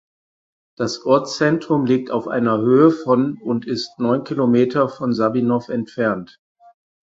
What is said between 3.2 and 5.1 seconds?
und ist neun Kilometer